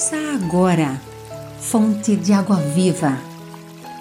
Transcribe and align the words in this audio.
Ouça 0.00 0.16
agora, 0.34 0.98
Fonte 1.58 2.16
de 2.16 2.32
Água 2.32 2.56
Viva, 2.56 3.18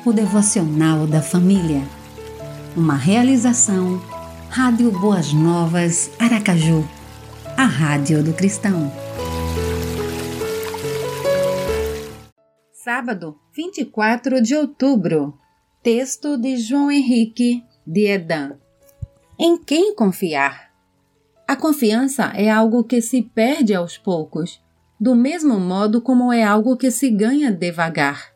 o 0.06 0.14
devocional 0.14 1.06
da 1.06 1.22
família. 1.22 1.82
Uma 2.74 2.96
realização, 2.96 4.00
Rádio 4.50 4.98
Boas 4.98 5.34
Novas, 5.34 6.10
Aracaju, 6.18 6.88
a 7.58 7.66
Rádio 7.66 8.24
do 8.24 8.32
Cristão. 8.32 8.90
Sábado, 12.72 13.38
24 13.54 14.42
de 14.42 14.56
outubro. 14.56 15.38
Texto 15.84 16.38
de 16.38 16.56
João 16.56 16.90
Henrique 16.90 17.62
de 17.86 18.06
Edan. 18.06 18.54
Em 19.38 19.62
quem 19.62 19.94
confiar? 19.94 20.72
A 21.46 21.58
confiança 21.58 22.32
é 22.36 22.50
algo 22.50 22.86
que 22.86 23.02
se 23.02 23.22
perde 23.22 23.76
aos 23.76 23.98
poucos 23.98 24.62
do 25.00 25.16
mesmo 25.16 25.60
modo 25.60 26.02
como 26.02 26.34
é 26.34 26.44
algo 26.44 26.76
que 26.76 26.92
se 26.92 27.10
ganha 27.10 27.52
devagar. 27.52 28.34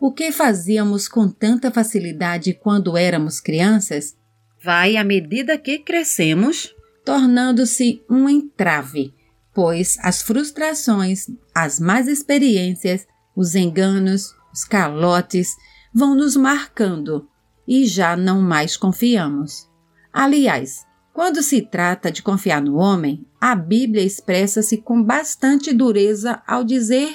O 0.00 0.12
que 0.12 0.30
fazíamos 0.32 1.08
com 1.08 1.28
tanta 1.28 1.70
facilidade 1.70 2.54
quando 2.54 2.96
éramos 2.96 3.40
crianças 3.40 4.16
vai, 4.62 4.96
à 4.96 5.04
medida 5.04 5.58
que 5.58 5.78
crescemos, 5.78 6.74
tornando-se 7.04 8.02
um 8.08 8.28
entrave, 8.28 9.14
pois 9.52 9.98
as 10.02 10.22
frustrações, 10.22 11.26
as 11.54 11.80
más 11.80 12.06
experiências, 12.06 13.06
os 13.34 13.54
enganos, 13.54 14.34
os 14.52 14.64
calotes 14.64 15.54
vão 15.92 16.14
nos 16.14 16.36
marcando 16.36 17.28
e 17.66 17.84
já 17.86 18.16
não 18.16 18.40
mais 18.40 18.76
confiamos. 18.76 19.68
Aliás, 20.12 20.84
quando 21.12 21.42
se 21.42 21.60
trata 21.60 22.10
de 22.10 22.22
confiar 22.22 22.62
no 22.62 22.76
homem, 22.76 23.26
a 23.40 23.54
Bíblia 23.54 24.04
expressa-se 24.04 24.78
com 24.78 25.02
bastante 25.02 25.72
dureza 25.72 26.40
ao 26.46 26.62
dizer 26.62 27.14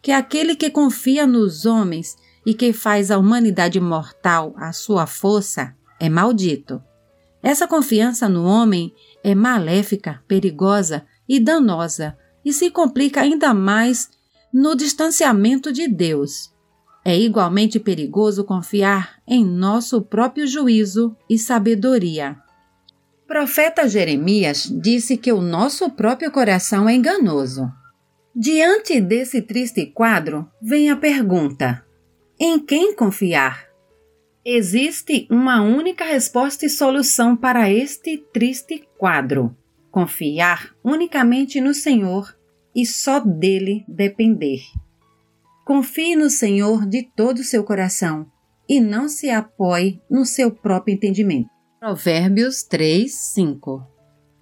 que 0.00 0.10
aquele 0.10 0.56
que 0.56 0.70
confia 0.70 1.26
nos 1.26 1.66
homens 1.66 2.16
e 2.44 2.54
que 2.54 2.72
faz 2.72 3.10
a 3.10 3.18
humanidade 3.18 3.80
mortal 3.80 4.54
a 4.56 4.72
sua 4.72 5.06
força 5.06 5.74
é 6.00 6.08
maldito. 6.08 6.82
Essa 7.42 7.68
confiança 7.68 8.28
no 8.28 8.44
homem 8.44 8.92
é 9.22 9.34
maléfica, 9.34 10.22
perigosa 10.26 11.04
e 11.28 11.38
danosa 11.38 12.16
e 12.44 12.52
se 12.52 12.70
complica 12.70 13.20
ainda 13.20 13.52
mais 13.52 14.10
no 14.52 14.74
distanciamento 14.74 15.70
de 15.70 15.86
Deus. 15.86 16.52
É 17.04 17.18
igualmente 17.18 17.78
perigoso 17.78 18.44
confiar 18.44 19.20
em 19.26 19.44
nosso 19.44 20.00
próprio 20.00 20.46
juízo 20.46 21.14
e 21.28 21.38
sabedoria 21.38 22.42
profeta 23.26 23.88
Jeremias 23.88 24.64
disse 24.64 25.16
que 25.16 25.32
o 25.32 25.40
nosso 25.40 25.90
próprio 25.90 26.30
coração 26.30 26.88
é 26.88 26.94
enganoso. 26.94 27.70
Diante 28.34 29.00
desse 29.00 29.40
triste 29.40 29.86
quadro, 29.86 30.48
vem 30.60 30.90
a 30.90 30.96
pergunta: 30.96 31.84
em 32.38 32.58
quem 32.58 32.94
confiar? 32.94 33.68
Existe 34.44 35.26
uma 35.30 35.62
única 35.62 36.04
resposta 36.04 36.66
e 36.66 36.68
solução 36.68 37.36
para 37.36 37.70
este 37.70 38.18
triste 38.32 38.86
quadro: 38.98 39.56
confiar 39.90 40.74
unicamente 40.82 41.60
no 41.60 41.72
Senhor 41.72 42.36
e 42.74 42.84
só 42.84 43.20
dele 43.20 43.84
depender. 43.88 44.60
Confie 45.64 46.14
no 46.14 46.28
Senhor 46.28 46.84
de 46.84 47.04
todo 47.16 47.38
o 47.38 47.44
seu 47.44 47.64
coração 47.64 48.26
e 48.68 48.80
não 48.80 49.08
se 49.08 49.30
apoie 49.30 50.00
no 50.10 50.26
seu 50.26 50.50
próprio 50.50 50.94
entendimento. 50.94 51.48
Provérbios 51.84 52.62
3, 52.62 53.12
5 53.12 53.86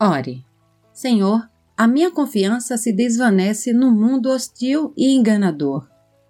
Ore, 0.01 0.47
Senhor, 0.93 1.43
a 1.77 1.89
minha 1.89 2.09
confiança 2.09 2.77
se 2.79 2.93
desvanece 2.93 3.73
no 3.73 3.91
mundo 3.91 4.31
hostil 4.31 4.95
e 4.97 5.13
enganador. 5.13 5.89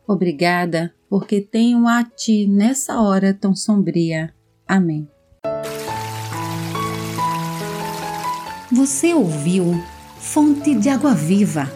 Obrigada, 0.09 0.95
porque 1.11 1.43
tenho 1.43 1.87
a 1.87 2.03
Ti 2.03 2.47
nessa 2.47 2.99
hora 2.99 3.35
tão 3.35 3.55
sombria. 3.55 4.33
Amém. 4.67 5.07
Você 8.73 9.13
ouviu 9.13 9.75
Fonte 10.19 10.75
de 10.75 10.89
Água 10.89 11.13
Viva, 11.13 11.71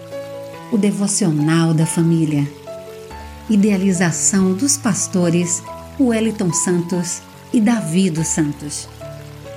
o 0.73 0.79
devocional 0.79 1.75
da 1.75 1.85
família. 1.85 2.51
Idealização 3.51 4.55
dos 4.55 4.79
pastores 4.79 5.63
Wellington 6.01 6.55
Santos 6.55 7.21
e 7.53 7.61
Davi 7.61 8.09
dos 8.09 8.29
Santos. 8.29 8.96